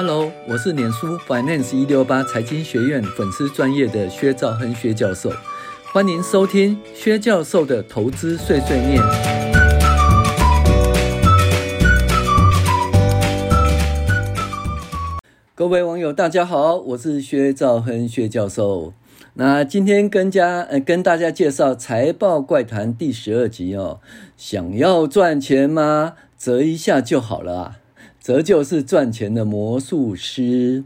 [0.00, 5.28] Hello，我是脸书 Finance 一六八财经学院粉丝专业的薛兆亨薛教授，
[5.92, 9.02] 欢迎收听薛教授的投资碎碎念。
[15.56, 18.92] 各位网友，大家好，我是薛兆亨薛教授。
[19.34, 23.98] 那今天跟家呃跟大家介绍财报怪谈第十二集哦。
[24.36, 26.14] 想要赚钱吗？
[26.38, 27.76] 折一下就好了啊。
[28.20, 30.84] 折旧是赚钱的魔术师。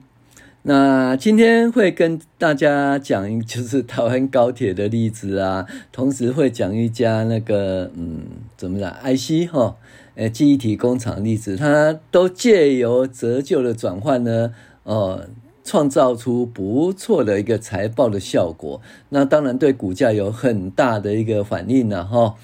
[0.64, 8.20] 那今天会跟大家讲，就是台湾高铁的例子啊，同时会讲一家那个嗯，
[8.56, 9.76] 怎么讲，IC 哈，
[10.14, 14.54] 呃，记忆体工厂例子，它都借由折旧的转换呢，
[14.84, 15.26] 哦，
[15.64, 18.80] 创造出不错的一个财报的效果。
[19.08, 22.36] 那当然对股价有很大的一个反应了哈。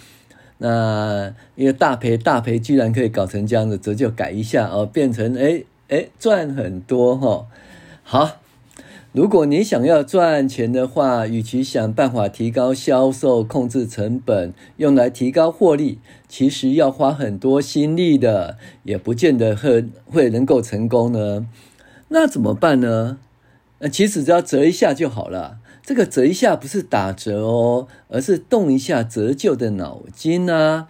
[0.58, 7.46] 那一个大赔大赔，居然可以搞成这样子，折旧改一下哦，变成哎哎赚很多哈、哦。
[8.02, 8.36] 好，
[9.12, 21.46] 如果你想要赚钱的话，与其想办法提高销售、控制成本，用来提高获利，其实要花很多心力的，也不见得会会能够成功呢。
[22.08, 23.18] 那怎么办呢？
[23.78, 25.58] 呃，其实只要折一下就好了。
[25.88, 30.88] 这个折一下不是打折哦，而是动一下折旧的脑筋啊。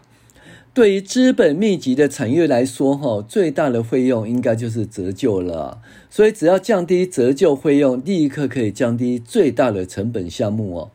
[0.75, 5.81] 对于资本密集的产业来说，哈，最大的费用应该就是折旧了。
[6.11, 10.91] 所以只要降低折旧费用，立刻可以降低最大的成本项目哦，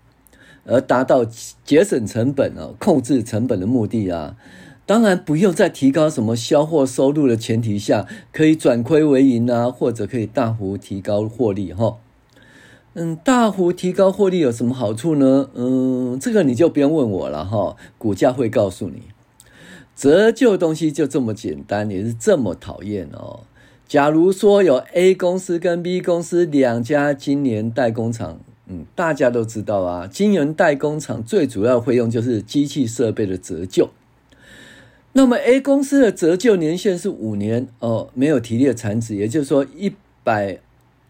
[0.65, 1.23] 而达到
[1.63, 4.35] 节省成本哦、控制成本的目的啊。
[4.85, 11.95] 当然不用在提高什么销货收入的前提下，可以转亏为盈啊，或者可以大幅提高获利哈。
[12.95, 15.49] 嗯，大幅提高获利有什么好处呢？
[15.55, 19.01] 嗯，这个你就不用问我了哈，股价会告诉你。
[19.95, 23.41] 折旧东西就这么简单，也是这么讨厌哦。
[23.87, 33.89] 假如说有 A 公司跟 B 公司两家今年代工厂，嗯，大家都知道啊，今年代工厂最主要费用就是机器设备的折旧。
[35.13, 40.59] 那么 A 公司的折旧年限是五年哦，没有提列产值，也就是说一百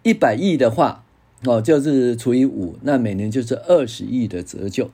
[0.04, 1.03] 一百亿的话。
[1.46, 4.90] 哦，就是除以五，那每年就是二十亿的折旧。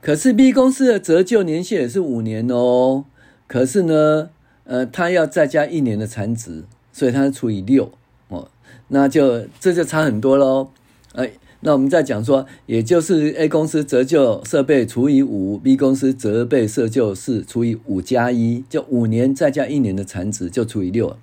[0.00, 3.04] 可是 B 公司的折旧年限也是五年哦。
[3.46, 4.30] 可是呢，
[4.64, 7.92] 呃，它要再加一年的产值，所以它除以六
[8.28, 8.48] 哦。
[8.88, 10.68] 那就这就差很多喽。
[11.14, 11.30] 哎，
[11.60, 21.16] 那我们再讲说，也就是 A 公司折旧设备除以五，B 公司折备设旧是除以五加一，就五年再加一年的产值就除以六。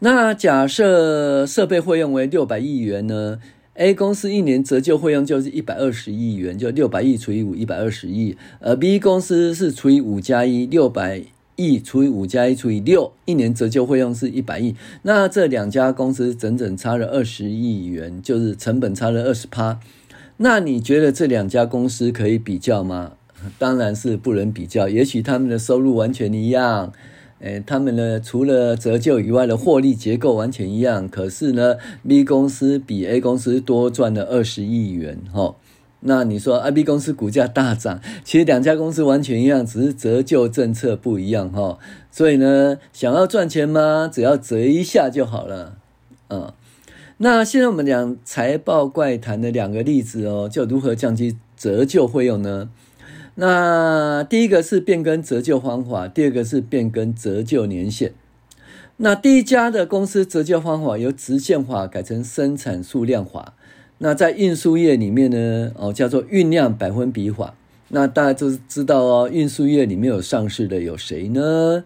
[0.00, 3.40] 那假设设备费用为六百亿元呢
[3.74, 8.36] ？A 公司一年折旧费用就是一百二十亿元，就六百亿除以五，一百二十亿。
[8.60, 11.22] 而 B 公司是除以五加一，六百
[11.56, 14.76] 亿除以五加一除以六，一年折旧费用是一百亿。
[15.02, 19.80] 那这两家公司整整差了二十亿元，就是成本差了二十趴。
[20.36, 23.14] 那你觉得这两家公司可以比较吗？
[23.58, 24.88] 当然是不能比较。
[24.88, 26.92] 也许他们的收入完全一样。
[27.40, 31.76] 诶，他们呢，除了折旧以外的获利结构完全一样，可是呢
[32.06, 35.54] ，B 公司比 A 公司多赚了二十亿元，哈。
[36.00, 41.78] 那你说，I B 公司股价大涨，其实两家公司完全一样，只是折旧政策不一样，哈。
[42.10, 44.10] 所以呢，想要赚钱吗？
[44.12, 45.78] 只要折一下就好了，
[46.30, 46.52] 嗯。
[47.18, 52.70] 那现在我们讲财报怪谈的两个例子哦，就如何降低折旧费用呢？
[53.40, 58.12] 那第一个是变更折旧方法，第二个是变更折旧年限。
[58.96, 63.54] 那第一家的公司折旧方法由直线法改成生产数量法。
[63.98, 67.54] 那在运输业里面呢，哦叫做运量百分比法。
[67.90, 71.84] 那大家都知道哦，运输业里面有上市的有谁呢？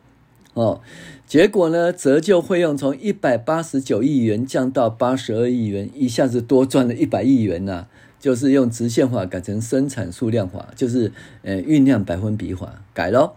[0.55, 0.81] 哦，
[1.27, 7.89] 结果呢，折旧费用从一百八十九亿元降到八十二亿元，一下子多赚了一百亿元呐、
[8.23, 11.11] 就是用直线法改成生产数量法，就是
[11.43, 13.35] 呃运量百分比法改咯。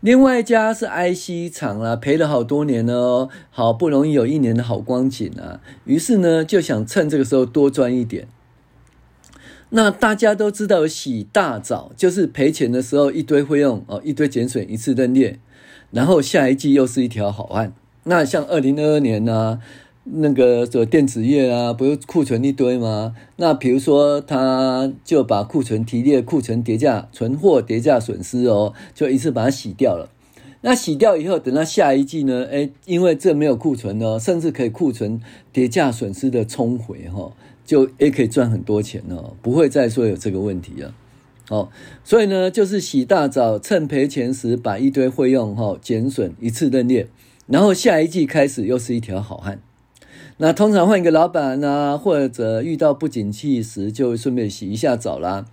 [0.00, 8.26] 另外一家是 IC 厂啦，赔了好多年哦，好不容易有一年的好光景啊，于是呢就想趁这个时候多赚一点。
[9.68, 15.38] 那大家都知道洗大澡，就是赔钱的时候一堆费用哦，一堆减损一次认列，
[15.90, 17.74] 然后下一季又是一条好汉。
[18.04, 19.58] 那像二零二二年呢、
[20.04, 23.16] 那个做电子业啊，不是库存一堆吗？
[23.36, 30.10] 那比如说，他就把库存提列，库存叠价、存货叠价损失哦，就一次把它洗掉了。
[30.60, 32.44] 那洗掉以后，等到下一季呢？
[32.50, 35.20] 诶，因为这没有库存哦，甚至可以库存
[35.52, 37.32] 叠价损失的冲回哈，
[37.64, 40.94] 就也可以赚很多钱哦，不会再说有这个问题了。
[41.50, 41.68] 哦，
[42.02, 47.08] 所以呢，就是洗大澡，趁赔钱时把一堆费用哈减损一次认列。
[47.46, 49.60] 然后下一季开始又是一条好汉。
[50.38, 55.46] 那通常换一个老板呢，或者遇到不景气时，就顺便洗一下澡啦。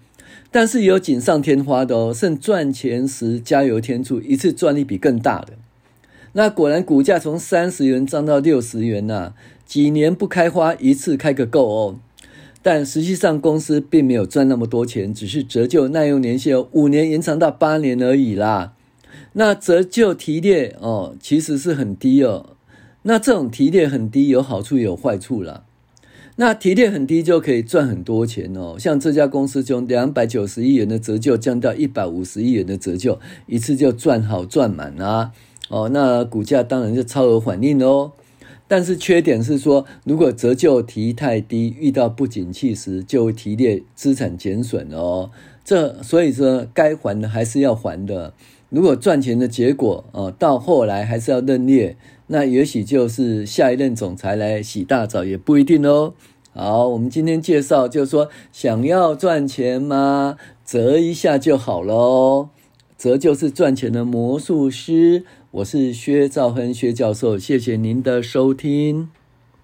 [0.49, 5.53] 但是有锦上添花的哦，趁赚钱时加油添醋，一次赚一笔更大的。
[6.33, 9.33] 那果然股价从三十元涨到六十元呐、
[9.65, 11.99] 几年不开花，一次开个够哦。
[12.63, 18.73] 但实际上公司并没有赚那么多钱，只是折旧耐用年限五年延长到八年而已啦。
[19.33, 22.57] 那折旧提列哦，其实是很低哦。
[23.03, 25.63] 那这种提列很低，有好处也有坏处啦。
[26.37, 35.33] 那提列很低就可以赚很多钱哦，像这家公司从两百九十亿元的折旧降到一百五十亿元的折旧，一次就赚好赚满啊！
[35.69, 38.13] 哦，那股价当然就超额反应喽。
[38.67, 45.31] 但是缺点是说，如果折旧提太低，遇到不景气时就会提列资产减损哦。
[45.65, 48.33] 这所以说该还的还是要还的。
[48.69, 51.97] 如果赚钱的结果哦，到后来还是要认列。
[52.33, 56.13] 那也许就是下一任总裁来洗大澡也不一定哦。
[56.53, 60.37] 好，我们今天介绍就是说，想要赚钱吗？
[60.65, 62.47] 折一下就好喽。
[62.97, 65.25] 折就是赚钱的魔术师。
[65.51, 69.09] 我是薛兆亨薛教授，谢谢您的收听。